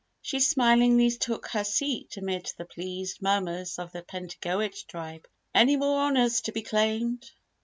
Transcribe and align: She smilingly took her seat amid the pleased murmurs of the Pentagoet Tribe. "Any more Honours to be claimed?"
She 0.23 0.39
smilingly 0.39 1.11
took 1.11 1.49
her 1.49 1.63
seat 1.63 2.17
amid 2.17 2.51
the 2.57 2.65
pleased 2.65 3.21
murmurs 3.21 3.77
of 3.77 3.91
the 3.91 4.01
Pentagoet 4.01 4.85
Tribe. 4.87 5.27
"Any 5.53 5.75
more 5.77 5.99
Honours 6.01 6.41
to 6.41 6.51
be 6.51 6.63
claimed?" 6.63 7.29